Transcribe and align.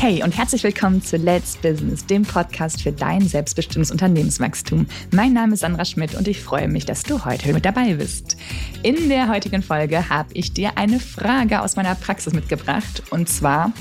Hey 0.00 0.22
und 0.22 0.34
herzlich 0.34 0.62
willkommen 0.62 1.02
zu 1.02 1.18
Let's 1.18 1.58
Business, 1.58 2.06
dem 2.06 2.22
Podcast 2.22 2.82
für 2.82 2.90
dein 2.90 3.20
selbstbestimmtes 3.20 3.90
Unternehmenswachstum. 3.90 4.86
Mein 5.10 5.34
Name 5.34 5.52
ist 5.52 5.60
Sandra 5.60 5.84
Schmidt 5.84 6.14
und 6.14 6.26
ich 6.26 6.40
freue 6.40 6.68
mich, 6.68 6.86
dass 6.86 7.02
du 7.02 7.26
heute 7.26 7.52
mit 7.52 7.66
dabei 7.66 7.92
bist. 7.92 8.38
In 8.82 9.10
der 9.10 9.28
heutigen 9.28 9.62
Folge 9.62 10.08
habe 10.08 10.30
ich 10.32 10.54
dir 10.54 10.78
eine 10.78 11.00
Frage 11.00 11.60
aus 11.60 11.76
meiner 11.76 11.94
Praxis 11.96 12.32
mitgebracht 12.32 13.02
und 13.10 13.28
zwar, 13.28 13.74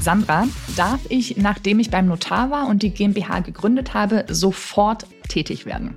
Sandra, 0.00 0.48
darf 0.74 0.98
ich, 1.08 1.36
nachdem 1.36 1.78
ich 1.78 1.88
beim 1.88 2.06
Notar 2.06 2.50
war 2.50 2.66
und 2.66 2.82
die 2.82 2.90
GmbH 2.90 3.38
gegründet 3.38 3.94
habe, 3.94 4.24
sofort 4.28 5.06
tätig 5.28 5.66
werden? 5.66 5.94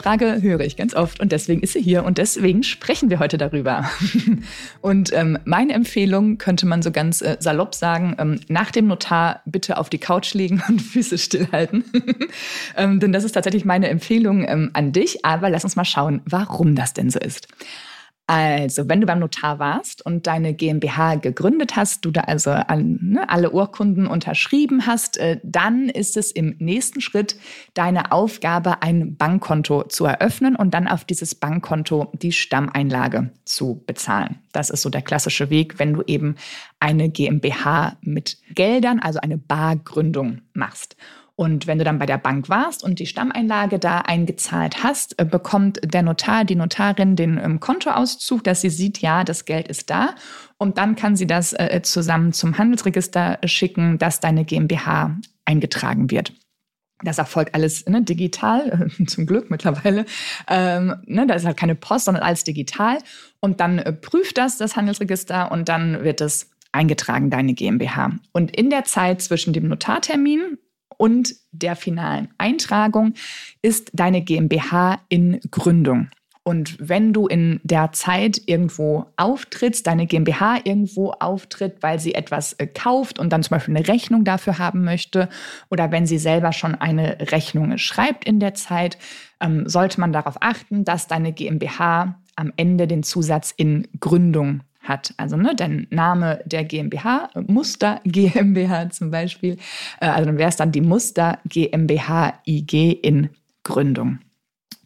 Frage 0.00 0.40
höre 0.40 0.60
ich 0.60 0.78
ganz 0.78 0.94
oft 0.94 1.20
und 1.20 1.30
deswegen 1.30 1.60
ist 1.60 1.74
sie 1.74 1.82
hier 1.82 2.04
und 2.04 2.16
deswegen 2.16 2.62
sprechen 2.62 3.10
wir 3.10 3.18
heute 3.18 3.36
darüber. 3.36 3.90
und 4.80 5.12
ähm, 5.12 5.38
meine 5.44 5.74
Empfehlung 5.74 6.38
könnte 6.38 6.64
man 6.64 6.80
so 6.80 6.90
ganz 6.90 7.20
äh, 7.20 7.36
salopp 7.38 7.74
sagen, 7.74 8.16
ähm, 8.18 8.40
nach 8.48 8.70
dem 8.70 8.86
Notar 8.86 9.42
bitte 9.44 9.76
auf 9.76 9.90
die 9.90 9.98
Couch 9.98 10.32
legen 10.32 10.62
und 10.68 10.80
Füße 10.80 11.18
stillhalten. 11.18 11.84
ähm, 12.78 12.98
denn 12.98 13.12
das 13.12 13.24
ist 13.24 13.32
tatsächlich 13.32 13.66
meine 13.66 13.88
Empfehlung 13.88 14.48
ähm, 14.48 14.70
an 14.72 14.92
dich, 14.92 15.22
aber 15.26 15.50
lass 15.50 15.64
uns 15.64 15.76
mal 15.76 15.84
schauen, 15.84 16.22
warum 16.24 16.74
das 16.74 16.94
denn 16.94 17.10
so 17.10 17.18
ist. 17.18 17.48
Also, 18.32 18.88
wenn 18.88 19.00
du 19.00 19.08
beim 19.08 19.18
Notar 19.18 19.58
warst 19.58 20.06
und 20.06 20.28
deine 20.28 20.54
GmbH 20.54 21.16
gegründet 21.16 21.74
hast, 21.74 22.04
du 22.04 22.12
da 22.12 22.20
also 22.20 22.52
an, 22.52 23.00
ne, 23.02 23.28
alle 23.28 23.50
Urkunden 23.50 24.06
unterschrieben 24.06 24.86
hast, 24.86 25.16
äh, 25.16 25.40
dann 25.42 25.88
ist 25.88 26.16
es 26.16 26.30
im 26.30 26.54
nächsten 26.60 27.00
Schritt 27.00 27.34
deine 27.74 28.12
Aufgabe, 28.12 28.82
ein 28.82 29.16
Bankkonto 29.16 29.82
zu 29.82 30.04
eröffnen 30.04 30.54
und 30.54 30.74
dann 30.74 30.86
auf 30.86 31.04
dieses 31.04 31.34
Bankkonto 31.34 32.12
die 32.22 32.30
Stammeinlage 32.30 33.30
zu 33.44 33.82
bezahlen. 33.84 34.38
Das 34.52 34.70
ist 34.70 34.82
so 34.82 34.90
der 34.90 35.02
klassische 35.02 35.50
Weg, 35.50 35.80
wenn 35.80 35.92
du 35.94 36.04
eben 36.06 36.36
eine 36.78 37.08
GmbH 37.08 37.96
mit 38.00 38.38
Geldern, 38.54 39.00
also 39.00 39.18
eine 39.18 39.38
Bargründung 39.38 40.42
machst. 40.52 40.94
Und 41.36 41.66
wenn 41.66 41.78
du 41.78 41.84
dann 41.84 41.98
bei 41.98 42.06
der 42.06 42.18
Bank 42.18 42.48
warst 42.48 42.84
und 42.84 42.98
die 42.98 43.06
Stammeinlage 43.06 43.78
da 43.78 44.00
eingezahlt 44.00 44.82
hast, 44.82 45.18
äh, 45.18 45.24
bekommt 45.24 45.80
der 45.82 46.02
Notar, 46.02 46.44
die 46.44 46.56
Notarin 46.56 47.16
den 47.16 47.38
ähm, 47.38 47.60
Kontoauszug, 47.60 48.44
dass 48.44 48.60
sie 48.60 48.70
sieht, 48.70 48.98
ja, 48.98 49.24
das 49.24 49.44
Geld 49.44 49.68
ist 49.68 49.90
da. 49.90 50.14
Und 50.58 50.78
dann 50.78 50.96
kann 50.96 51.16
sie 51.16 51.26
das 51.26 51.52
äh, 51.52 51.80
zusammen 51.82 52.32
zum 52.32 52.58
Handelsregister 52.58 53.38
schicken, 53.44 53.98
dass 53.98 54.20
deine 54.20 54.44
GmbH 54.44 55.16
eingetragen 55.44 56.10
wird. 56.10 56.32
Das 57.02 57.18
erfolgt 57.18 57.54
alles 57.54 57.86
ne, 57.86 58.02
digital, 58.02 58.90
zum 59.06 59.26
Glück 59.26 59.50
mittlerweile. 59.50 60.04
Ähm, 60.48 60.96
ne, 61.06 61.26
da 61.26 61.34
ist 61.34 61.46
halt 61.46 61.56
keine 61.56 61.74
Post, 61.74 62.06
sondern 62.06 62.22
alles 62.22 62.44
digital. 62.44 62.98
Und 63.40 63.60
dann 63.60 63.78
äh, 63.78 63.92
prüft 63.92 64.38
das 64.38 64.58
das 64.58 64.76
Handelsregister 64.76 65.50
und 65.50 65.68
dann 65.68 66.04
wird 66.04 66.20
es 66.20 66.50
eingetragen, 66.72 67.30
deine 67.30 67.54
GmbH. 67.54 68.12
Und 68.32 68.54
in 68.54 68.70
der 68.70 68.84
Zeit 68.84 69.22
zwischen 69.22 69.52
dem 69.52 69.68
Notartermin 69.68 70.58
und 70.96 71.34
der 71.52 71.76
finalen 71.76 72.28
Eintragung 72.38 73.14
ist 73.62 73.90
deine 73.94 74.22
GmbH 74.22 75.00
in 75.08 75.40
Gründung. 75.50 76.08
Und 76.42 76.76
wenn 76.80 77.12
du 77.12 77.26
in 77.26 77.60
der 77.64 77.92
Zeit 77.92 78.40
irgendwo 78.46 79.06
auftrittst, 79.16 79.86
deine 79.86 80.06
GmbH 80.06 80.60
irgendwo 80.64 81.12
auftritt, 81.12 81.82
weil 81.82 82.00
sie 82.00 82.14
etwas 82.14 82.54
äh, 82.54 82.66
kauft 82.66 83.18
und 83.18 83.32
dann 83.32 83.42
zum 83.42 83.56
Beispiel 83.56 83.76
eine 83.76 83.86
Rechnung 83.86 84.24
dafür 84.24 84.58
haben 84.58 84.82
möchte, 84.82 85.28
oder 85.70 85.92
wenn 85.92 86.06
sie 86.06 86.18
selber 86.18 86.52
schon 86.52 86.74
eine 86.74 87.18
Rechnung 87.30 87.76
schreibt 87.76 88.24
in 88.24 88.40
der 88.40 88.54
Zeit, 88.54 88.96
ähm, 89.40 89.68
sollte 89.68 90.00
man 90.00 90.12
darauf 90.12 90.38
achten, 90.40 90.84
dass 90.84 91.06
deine 91.06 91.32
GmbH 91.32 92.18
am 92.36 92.52
Ende 92.56 92.86
den 92.86 93.02
Zusatz 93.02 93.52
in 93.54 93.86
Gründung 94.00 94.62
hat. 94.90 95.14
Also 95.16 95.36
ne, 95.36 95.54
dein 95.56 95.86
Name 95.88 96.42
der 96.44 96.64
GmbH, 96.64 97.30
Muster 97.46 98.00
GmbH 98.04 98.90
zum 98.90 99.10
Beispiel. 99.10 99.56
Äh, 100.00 100.08
also 100.08 100.26
dann 100.26 100.38
wäre 100.38 100.50
es 100.50 100.56
dann 100.56 100.72
die 100.72 100.82
Muster 100.82 101.38
GmbH 101.46 102.34
IG 102.46 102.92
in 102.92 103.30
Gründung. 103.62 104.18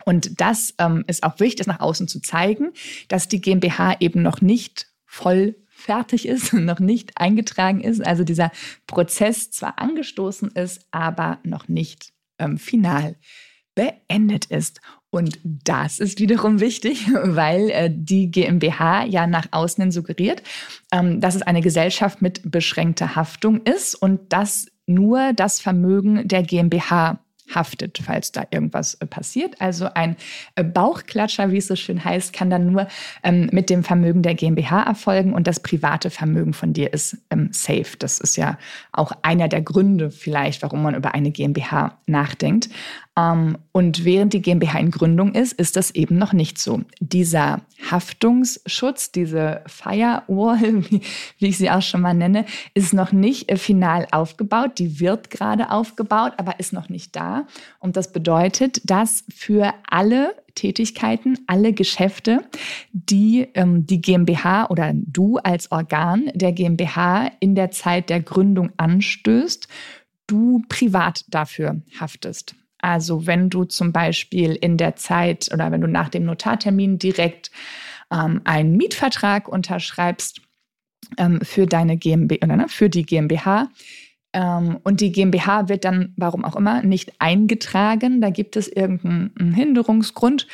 Und 0.05 0.41
das 0.41 0.75
ähm, 0.79 1.05
ist 1.07 1.25
auch 1.25 1.41
wichtig, 1.41 1.57
das 1.57 1.67
nach 1.67 1.81
außen 1.81 2.07
zu 2.07 2.21
zeigen, 2.21 2.73
dass 3.09 3.27
die 3.27 3.41
GmbH 3.41 3.97
eben 4.01 4.23
noch 4.23 4.41
nicht 4.41 4.87
voll 5.07 5.57
fertig 5.85 6.27
ist 6.27 6.53
noch 6.53 6.81
nicht 6.81 7.13
eingetragen 7.17 7.81
ist. 7.81 8.05
Also 8.05 8.25
dieser 8.25 8.51
Prozess 8.87 9.51
zwar 9.51 9.79
angestoßen 9.79 10.51
ist, 10.53 10.87
aber 10.91 11.39
noch 11.43 11.69
nicht 11.69 12.13
ähm, 12.39 12.59
final 12.59 13.17
beendet 13.75 14.47
ist. 14.47 14.81
Und 15.15 15.39
das 15.45 16.01
ist 16.01 16.19
wiederum 16.19 16.59
wichtig, 16.59 17.07
weil 17.23 17.71
äh, 17.71 17.89
die 17.89 18.33
GmbH 18.33 19.05
ja 19.05 19.29
nach 19.29 19.47
außen 19.53 19.81
hin 19.81 19.93
suggeriert, 19.93 20.43
ähm, 20.91 21.21
dass 21.21 21.37
es 21.37 21.43
eine 21.43 21.61
Gesellschaft 21.61 22.21
mit 22.21 22.51
beschränkter 22.51 23.15
Haftung 23.15 23.63
ist 23.63 23.95
und 23.95 24.33
dass 24.33 24.67
nur 24.87 25.33
das 25.33 25.61
Vermögen 25.61 26.27
der 26.27 26.43
GmbH 26.43 27.21
haftet, 27.53 28.01
falls 28.05 28.33
da 28.33 28.45
irgendwas 28.51 28.95
äh, 28.95 29.07
passiert. 29.07 29.61
Also 29.61 29.89
ein 29.95 30.17
äh, 30.57 30.65
Bauchklatscher, 30.65 31.53
wie 31.53 31.59
es 31.59 31.67
so 31.67 31.77
schön 31.77 32.05
heißt, 32.05 32.33
kann 32.33 32.51
dann 32.51 32.73
nur 32.73 32.89
ähm, 33.23 33.49
mit 33.53 33.71
dem 33.71 33.85
Vermögen 33.85 34.23
der 34.23 34.35
GmbH 34.35 34.83
erfolgen 34.83 35.33
und 35.33 35.47
das 35.47 35.61
private 35.61 36.11
Vermögen 36.11 36.55
von 36.55 36.73
dir 36.73 36.93
ist 36.93 37.19
ähm, 37.31 37.51
safe. 37.53 37.97
Das 37.99 38.19
ist 38.19 38.37
ja 38.37 38.59
auch 38.93 39.13
einer 39.23 39.49
der 39.49 39.63
Gründe 39.63 40.11
vielleicht, 40.11 40.63
warum 40.63 40.83
man 40.83 40.95
über 40.95 41.15
eine 41.15 41.31
GmbH 41.31 41.99
nachdenkt. 42.07 42.69
Ähm, 43.17 43.59
und 43.73 44.05
während 44.05 44.33
die 44.33 44.43
GmbH 44.43 44.79
in 44.79 44.91
Gründung 44.91 45.35
ist, 45.35 45.53
ist 45.53 45.77
das 45.77 45.93
eben 45.93 46.19
noch 46.19 46.33
nicht 46.33 46.59
so. 46.59 46.83
Dieser 47.01 47.61
Haftungsschutz, 47.91 49.13
diese 49.13 49.63
Firewall, 49.67 50.85
wie, 50.91 51.01
wie 51.39 51.47
ich 51.47 51.59
sie 51.59 51.71
auch 51.71 51.83
schon 51.83 52.01
mal 52.01 52.15
nenne, 52.15 52.45
ist 52.75 52.93
noch 52.93 53.13
nicht 53.13 53.51
äh, 53.51 53.57
final 53.57 54.07
aufgebaut. 54.11 54.79
Die 54.79 54.99
wird 54.99 55.31
gerade 55.31 55.71
aufgebaut, 55.71 56.33
aber 56.39 56.59
ist 56.59 56.73
noch 56.73 56.89
nicht 56.89 57.15
da. 57.15 57.47
Und 57.79 57.97
das 57.97 58.13
bedeutet, 58.13 58.81
dass 58.91 59.25
für 59.33 59.73
alle 59.89 60.35
Tätigkeiten, 60.57 61.39
alle 61.47 61.73
Geschäfte, 61.73 62.45
die 62.93 63.49
ähm, 63.55 63.87
die 63.87 64.01
GmbH 64.01 64.71
oder 64.71 64.93
du 64.95 65.39
als 65.39 65.71
Organ 65.73 66.31
der 66.35 66.53
GmbH 66.53 67.31
in 67.41 67.55
der 67.55 67.71
Zeit 67.71 68.09
der 68.09 68.21
Gründung 68.21 68.71
anstößt, 68.77 69.69
du 70.27 70.63
privat 70.69 71.25
dafür 71.29 71.83
haftest. 71.99 72.55
Also 72.85 73.27
wenn 73.27 73.49
du 73.49 73.65
zum 73.65 73.93
Beispiel 73.93 74.53
in 74.53 74.77
der 74.77 74.95
Zeit 74.95 75.49
oder 75.55 75.73
wenn 75.73 75.81
du 75.81 75.89
nach 75.89 76.11
dem 76.11 76.27
Notartermin 76.27 76.99
direkt 76.99 77.51
ähm, 78.13 78.43
einen 78.45 78.77
Mietvertrag 78.77 79.49
unterschreibst 79.49 80.43
ähm, 81.17 81.41
für 81.41 81.65
deine 81.65 81.97
GmbH 81.97 82.45
oder 82.45 82.57
ne, 82.57 82.69
für 82.69 82.91
die 82.91 83.07
GmbH, 83.07 83.71
ähm, 84.35 84.81
und 84.85 85.01
die 85.01 85.13
GmbH 85.13 85.71
wird 85.71 85.87
dann, 85.87 86.13
warum 86.19 86.45
auch 86.45 86.57
immer, 86.57 86.83
nicht 86.83 87.13
eingetragen. 87.21 88.21
Da 88.21 88.29
gibt 88.29 88.55
es 88.55 88.69
irgendeinen 88.69 89.55
Hinderungsgrund. 89.55 90.47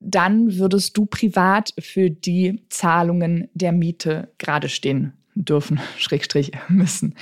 Dann 0.00 0.58
würdest 0.58 0.98
du 0.98 1.06
privat 1.06 1.72
für 1.78 2.10
die 2.10 2.62
Zahlungen 2.68 3.48
der 3.54 3.72
Miete 3.72 4.34
gerade 4.36 4.68
stehen 4.68 5.19
dürfen, 5.44 5.80
Schrägstrich 5.98 6.52
müssen. 6.68 7.14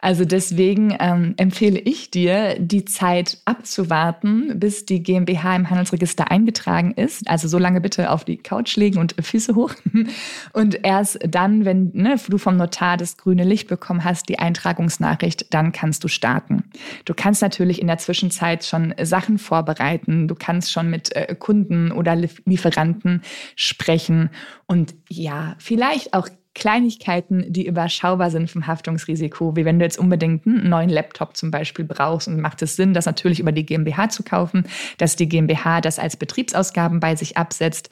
Also 0.00 0.24
deswegen 0.24 0.96
ähm, 1.00 1.34
empfehle 1.36 1.78
ich 1.78 2.10
dir, 2.10 2.58
die 2.58 2.84
Zeit 2.84 3.38
abzuwarten, 3.44 4.58
bis 4.58 4.84
die 4.84 5.02
GmbH 5.02 5.56
im 5.56 5.70
Handelsregister 5.70 6.30
eingetragen 6.30 6.92
ist. 6.92 7.28
Also 7.28 7.48
so 7.48 7.58
lange 7.58 7.80
bitte 7.80 8.10
auf 8.10 8.24
die 8.24 8.36
Couch 8.36 8.76
legen 8.76 8.98
und 8.98 9.14
Füße 9.20 9.54
hoch. 9.54 9.74
Und 10.52 10.84
erst 10.84 11.18
dann, 11.26 11.64
wenn 11.64 11.90
ne, 11.94 12.16
du 12.28 12.38
vom 12.38 12.56
Notar 12.56 12.96
das 12.96 13.16
grüne 13.16 13.44
Licht 13.44 13.68
bekommen 13.68 14.04
hast, 14.04 14.28
die 14.28 14.38
Eintragungsnachricht, 14.38 15.52
dann 15.54 15.72
kannst 15.72 16.04
du 16.04 16.08
starten. 16.08 16.64
Du 17.04 17.14
kannst 17.14 17.42
natürlich 17.42 17.80
in 17.80 17.86
der 17.86 17.98
Zwischenzeit 17.98 18.64
schon 18.64 18.94
Sachen 19.02 19.38
vorbereiten. 19.38 20.28
Du 20.28 20.34
kannst 20.34 20.72
schon 20.72 20.90
mit 20.90 21.14
äh, 21.14 21.34
Kunden 21.38 21.92
oder 21.92 22.16
Lieferanten 22.16 23.22
sprechen 23.56 24.30
und 24.66 24.94
ja, 25.08 25.54
vielleicht 25.58 26.14
auch 26.14 26.28
Kleinigkeiten, 26.54 27.52
die 27.52 27.66
überschaubar 27.66 28.30
sind 28.30 28.50
vom 28.50 28.66
Haftungsrisiko, 28.66 29.56
wie 29.56 29.64
wenn 29.64 29.78
du 29.78 29.84
jetzt 29.84 29.98
unbedingt 29.98 30.46
einen 30.46 30.68
neuen 30.68 30.90
Laptop 30.90 31.36
zum 31.36 31.50
Beispiel 31.50 31.84
brauchst 31.84 32.28
und 32.28 32.40
macht 32.40 32.60
es 32.62 32.76
Sinn, 32.76 32.94
das 32.94 33.06
natürlich 33.06 33.40
über 33.40 33.52
die 33.52 33.64
GmbH 33.64 34.10
zu 34.10 34.22
kaufen, 34.22 34.64
dass 34.98 35.16
die 35.16 35.28
GmbH 35.28 35.80
das 35.80 35.98
als 35.98 36.16
Betriebsausgaben 36.16 37.00
bei 37.00 37.16
sich 37.16 37.36
absetzt, 37.36 37.90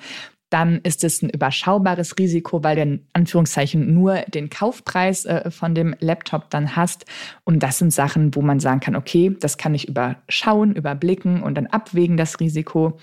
dann 0.51 0.81
ist 0.83 1.05
es 1.05 1.23
ein 1.23 1.31
überschaubares 1.31 2.19
Risiko, 2.19 2.63
weil 2.63 2.77
du 2.77 2.83
in 2.83 3.07
Anführungszeichen 3.13 3.95
nur 3.95 4.17
den 4.23 4.51
Kaufpreis 4.51 5.25
äh, 5.25 5.51
von 5.51 5.75
dem 5.75 5.95
Laptop 6.01 6.51
dann 6.51 6.77
hast. 6.77 7.07
Und 7.45 7.63
das 7.63 7.79
sind 7.79 7.93
Sachen, 7.93 8.35
wo 8.35 8.43
man 8.43 8.61
sagen 8.61 8.81
kann, 8.81 8.97
okay, 8.97 9.35
das 9.41 9.59
kann 9.59 9.75
ich 9.75 9.89
überschauen, 9.89 10.75
überblicken 10.75 11.43
und 11.43 11.55
dann 11.55 11.69
abwägen 11.69 12.17
das 12.17 12.41
Risiko. 12.41 12.99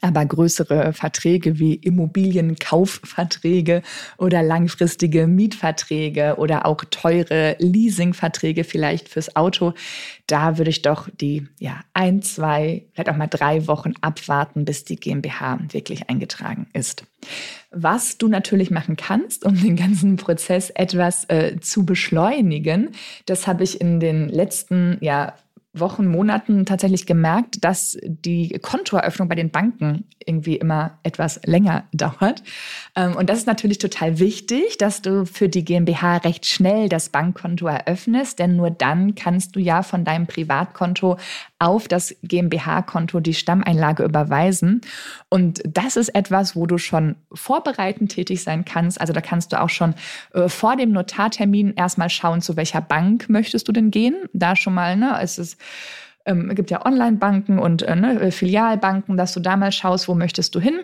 Aber 0.00 0.24
größere 0.24 0.92
Verträge 0.92 1.58
wie 1.58 1.74
Immobilienkaufverträge 1.74 3.82
oder 4.18 4.42
langfristige 4.42 5.26
Mietverträge 5.26 6.36
oder 6.38 6.66
auch 6.66 6.84
teure 6.90 7.56
Leasingverträge 7.58 8.64
vielleicht 8.64 9.08
fürs 9.08 9.36
Auto, 9.36 9.74
da 10.26 10.58
würde 10.58 10.70
ich 10.70 10.82
doch 10.82 11.08
die 11.20 11.46
ja 11.58 11.80
ein, 11.94 12.22
zwei, 12.22 12.86
vielleicht 12.92 13.10
auch 13.10 13.16
mal 13.16 13.26
drei 13.26 13.66
Wochen 13.66 13.92
abwarten, 14.00 14.64
bis 14.64 14.84
die 14.84 14.96
GmbH 14.96 15.58
wirklich 15.70 16.08
eingetragen 16.08 16.66
ist. 16.72 17.04
Was 17.70 18.18
du 18.18 18.28
natürlich 18.28 18.70
machen 18.70 18.96
kannst, 18.96 19.44
um 19.44 19.60
den 19.60 19.76
ganzen 19.76 20.16
Prozess 20.16 20.70
etwas 20.70 21.28
äh, 21.28 21.58
zu 21.60 21.84
beschleunigen, 21.84 22.90
das 23.26 23.46
habe 23.46 23.64
ich 23.64 23.80
in 23.80 24.00
den 24.00 24.28
letzten 24.28 24.98
ja, 25.00 25.34
Wochen, 25.74 26.06
Monaten 26.06 26.66
tatsächlich 26.66 27.06
gemerkt, 27.06 27.64
dass 27.64 27.96
die 28.02 28.58
Kontoeröffnung 28.60 29.28
bei 29.28 29.34
den 29.34 29.50
Banken 29.50 30.04
irgendwie 30.24 30.56
immer 30.56 30.98
etwas 31.02 31.40
länger 31.46 31.84
dauert. 31.92 32.42
Ähm, 32.94 33.16
und 33.16 33.30
das 33.30 33.38
ist 33.38 33.46
natürlich 33.46 33.78
total 33.78 34.18
wichtig, 34.18 34.76
dass 34.76 35.00
du 35.00 35.24
für 35.24 35.48
die 35.48 35.64
GmbH 35.64 36.18
recht 36.18 36.44
schnell 36.44 36.90
das 36.90 37.08
Bankkonto 37.08 37.66
eröffnest, 37.66 38.38
denn 38.38 38.56
nur 38.56 38.70
dann 38.70 39.14
kannst 39.14 39.56
du 39.56 39.60
ja 39.60 39.82
von 39.82 40.04
deinem 40.04 40.26
Privatkonto 40.26 41.16
auf 41.58 41.88
das 41.88 42.14
GmbH-Konto 42.22 43.20
die 43.20 43.34
Stammeinlage 43.34 44.02
überweisen. 44.02 44.80
Und 45.28 45.62
das 45.64 45.96
ist 45.96 46.10
etwas, 46.10 46.54
wo 46.54 46.66
du 46.66 46.76
schon 46.76 47.16
vorbereitend 47.32 48.12
tätig 48.12 48.42
sein 48.42 48.64
kannst. 48.64 49.00
Also 49.00 49.12
da 49.12 49.20
kannst 49.20 49.52
du 49.52 49.60
auch 49.60 49.70
schon 49.70 49.94
äh, 50.34 50.48
vor 50.48 50.76
dem 50.76 50.92
Notartermin 50.92 51.74
erstmal 51.74 52.10
schauen, 52.10 52.42
zu 52.42 52.56
welcher 52.56 52.80
Bank 52.80 53.30
möchtest 53.30 53.68
du 53.68 53.72
denn 53.72 53.90
gehen. 53.90 54.16
Da 54.32 54.56
schon 54.56 54.74
mal, 54.74 54.96
ne, 54.96 55.18
es 55.22 55.38
ist 55.38 55.61
ähm, 56.24 56.50
es 56.50 56.56
gibt 56.56 56.70
ja 56.70 56.84
Online-Banken 56.84 57.58
und 57.58 57.82
äh, 57.82 57.96
ne, 57.96 58.30
Filialbanken, 58.30 59.16
dass 59.16 59.32
du 59.32 59.40
da 59.40 59.56
mal 59.56 59.72
schaust, 59.72 60.08
wo 60.08 60.14
möchtest 60.14 60.54
du 60.54 60.60
hin 60.60 60.80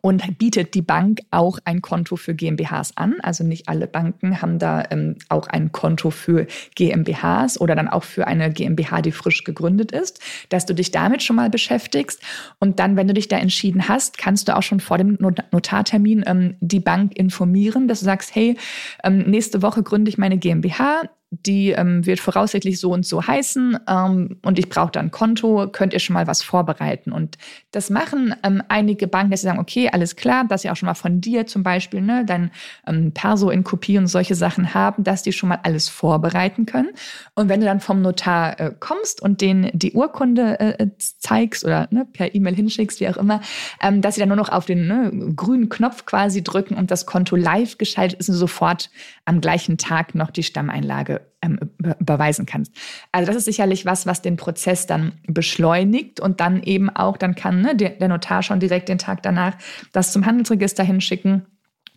und 0.00 0.38
bietet 0.38 0.74
die 0.74 0.82
Bank 0.82 1.20
auch 1.30 1.58
ein 1.64 1.82
Konto 1.82 2.16
für 2.16 2.34
GmbHs 2.34 2.96
an. 2.96 3.16
Also 3.22 3.44
nicht 3.44 3.68
alle 3.68 3.86
Banken 3.86 4.40
haben 4.40 4.58
da 4.58 4.84
ähm, 4.90 5.16
auch 5.28 5.48
ein 5.48 5.72
Konto 5.72 6.10
für 6.10 6.46
GmbHs 6.74 7.60
oder 7.60 7.74
dann 7.74 7.88
auch 7.88 8.04
für 8.04 8.26
eine 8.26 8.50
GmbH, 8.50 9.02
die 9.02 9.12
frisch 9.12 9.44
gegründet 9.44 9.92
ist, 9.92 10.20
dass 10.48 10.66
du 10.66 10.74
dich 10.74 10.90
damit 10.90 11.22
schon 11.22 11.36
mal 11.36 11.50
beschäftigst. 11.50 12.22
Und 12.58 12.78
dann, 12.78 12.96
wenn 12.96 13.08
du 13.08 13.14
dich 13.14 13.28
da 13.28 13.38
entschieden 13.38 13.88
hast, 13.88 14.18
kannst 14.18 14.48
du 14.48 14.56
auch 14.56 14.62
schon 14.62 14.80
vor 14.80 14.98
dem 14.98 15.18
Notartermin 15.20 16.24
ähm, 16.26 16.56
die 16.60 16.80
Bank 16.80 17.16
informieren, 17.16 17.88
dass 17.88 18.00
du 18.00 18.04
sagst, 18.04 18.34
hey, 18.34 18.56
ähm, 19.04 19.18
nächste 19.18 19.62
Woche 19.62 19.82
gründe 19.82 20.08
ich 20.08 20.18
meine 20.18 20.38
GmbH 20.38 21.02
die 21.32 21.70
ähm, 21.70 22.04
wird 22.04 22.20
voraussichtlich 22.20 22.78
so 22.78 22.92
und 22.92 23.06
so 23.06 23.26
heißen 23.26 23.78
ähm, 23.88 24.36
und 24.42 24.58
ich 24.58 24.68
brauche 24.68 24.92
da 24.92 25.00
ein 25.00 25.10
Konto, 25.10 25.66
könnt 25.72 25.94
ihr 25.94 25.98
schon 25.98 26.12
mal 26.12 26.26
was 26.26 26.42
vorbereiten. 26.42 27.10
Und 27.10 27.38
das 27.70 27.88
machen 27.88 28.34
ähm, 28.42 28.62
einige 28.68 29.06
Banken, 29.06 29.30
dass 29.30 29.40
sie 29.40 29.46
sagen, 29.46 29.58
okay, 29.58 29.88
alles 29.90 30.14
klar, 30.14 30.44
dass 30.46 30.62
sie 30.62 30.70
auch 30.70 30.76
schon 30.76 30.88
mal 30.88 30.94
von 30.94 31.22
dir 31.22 31.46
zum 31.46 31.62
Beispiel 31.62 32.02
ne, 32.02 32.24
dein 32.26 32.50
ähm, 32.86 33.12
Perso 33.12 33.48
in 33.48 33.64
Kopie 33.64 33.96
und 33.96 34.08
solche 34.08 34.34
Sachen 34.34 34.74
haben, 34.74 35.04
dass 35.04 35.22
die 35.22 35.32
schon 35.32 35.48
mal 35.48 35.60
alles 35.62 35.88
vorbereiten 35.88 36.66
können. 36.66 36.90
Und 37.34 37.48
wenn 37.48 37.60
du 37.60 37.66
dann 37.66 37.80
vom 37.80 38.02
Notar 38.02 38.60
äh, 38.60 38.72
kommst 38.78 39.22
und 39.22 39.40
denen 39.40 39.70
die 39.72 39.92
Urkunde 39.92 40.60
äh, 40.60 40.88
zeigst 40.98 41.64
oder 41.64 41.88
ne, 41.90 42.06
per 42.12 42.34
E-Mail 42.34 42.54
hinschickst, 42.54 43.00
wie 43.00 43.08
auch 43.08 43.16
immer, 43.16 43.40
ähm, 43.82 44.02
dass 44.02 44.16
sie 44.16 44.20
dann 44.20 44.28
nur 44.28 44.36
noch 44.36 44.50
auf 44.50 44.66
den 44.66 44.86
ne, 44.86 45.32
grünen 45.34 45.70
Knopf 45.70 46.04
quasi 46.04 46.44
drücken 46.44 46.74
und 46.74 46.90
das 46.90 47.06
Konto 47.06 47.36
live 47.36 47.78
geschaltet 47.78 48.20
ist 48.20 48.28
und 48.28 48.34
sofort 48.34 48.90
am 49.24 49.40
gleichen 49.40 49.78
Tag 49.78 50.14
noch 50.14 50.30
die 50.30 50.42
Stammeinlage 50.42 51.21
ähm, 51.42 51.58
überweisen 51.98 52.46
kannst. 52.46 52.74
Also 53.10 53.26
das 53.26 53.36
ist 53.36 53.44
sicherlich 53.44 53.84
was, 53.84 54.06
was 54.06 54.22
den 54.22 54.36
Prozess 54.36 54.86
dann 54.86 55.12
beschleunigt 55.26 56.20
und 56.20 56.40
dann 56.40 56.62
eben 56.62 56.88
auch, 56.90 57.16
dann 57.16 57.34
kann 57.34 57.60
ne, 57.60 57.76
der, 57.76 57.90
der 57.90 58.08
Notar 58.08 58.42
schon 58.42 58.60
direkt 58.60 58.88
den 58.88 58.98
Tag 58.98 59.22
danach 59.22 59.56
das 59.92 60.12
zum 60.12 60.24
Handelsregister 60.24 60.84
hinschicken 60.84 61.46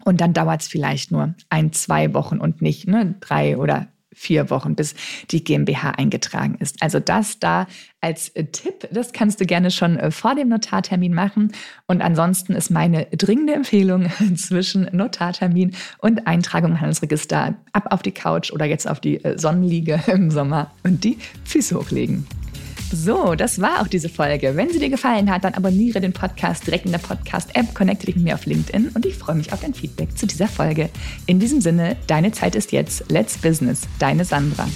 und 0.04 0.22
dann 0.22 0.34
dauert 0.34 0.62
es 0.62 0.68
vielleicht 0.68 1.12
nur 1.12 1.36
ein, 1.50 1.72
zwei 1.74 2.14
Wochen 2.14 2.38
und 2.40 2.62
nicht 2.62 2.88
ne, 2.88 3.16
drei 3.20 3.58
oder 3.58 3.88
vier 4.16 4.50
Wochen, 4.50 4.76
bis 4.76 4.96
die 5.32 5.44
GmbH 5.44 5.92
eingetragen 5.92 6.56
ist. 6.60 6.82
Also 6.82 7.00
das 7.00 7.40
da 7.40 7.68
als 8.02 8.30
äh, 8.30 8.46
Tipp, 8.46 8.88
das 8.92 9.14
kannst 9.14 9.42
du 9.42 9.46
gerne 9.46 9.72
schon 9.72 9.98
äh, 9.98 10.12
vor 10.12 10.36
dem 10.36 10.50
Notartermin 10.50 11.14
machen. 11.14 11.52
Und 11.88 12.02
ansonsten 12.02 12.54
ist 12.54 12.70
meine 12.70 13.06
dringende 13.06 13.54
Empfehlung 13.54 14.10
zwischen 14.36 14.90
Notartermin 14.92 15.76
und 16.00 16.28
Eintragung 16.28 16.72
im 16.72 16.82
Handelsregister 16.82 17.56
ab 17.74 17.88
auf 17.90 18.02
die 18.02 18.12
Couch 18.12 18.52
oder 18.52 18.66
jetzt 18.66 18.88
auf 18.88 19.00
die 19.00 19.24
äh, 19.24 19.38
Sonnenliege 19.38 20.02
im 20.08 20.32
Sommer 20.32 20.72
und 20.84 21.04
die 21.04 21.18
Füße 21.44 21.76
hochlegen. 21.76 22.26
So, 22.92 23.36
das 23.36 23.60
war 23.60 23.82
auch 23.82 23.88
diese 23.88 24.10
Folge. 24.10 24.56
Wenn 24.56 24.70
sie 24.70 24.80
dir 24.80 24.90
gefallen 24.90 25.32
hat, 25.32 25.44
dann 25.44 25.54
abonniere 25.54 26.00
den 26.02 26.14
Podcast 26.14 26.68
direkt 26.68 26.86
in 26.86 26.92
der 26.92 27.00
Podcast-App, 27.00 27.74
connecte 27.74 28.06
dich 28.06 28.16
mit 28.16 28.26
mir 28.26 28.36
auf 28.36 28.46
LinkedIn 28.46 28.90
und 28.94 29.06
ich 29.06 29.16
freue 29.16 29.36
mich 29.36 29.52
auf 29.54 29.62
dein 29.62 29.74
Feedback 29.74 30.18
zu 30.18 30.28
dieser 30.28 30.48
Folge. 30.48 30.90
In 31.26 31.40
diesem 31.40 31.62
Sinne, 31.62 31.98
deine 32.08 32.32
Zeit 32.32 32.56
ist 32.56 32.72
jetzt. 32.72 33.04
Let's 33.10 33.38
Business. 33.38 33.82
Deine 34.00 34.24
Sandra. 34.24 34.68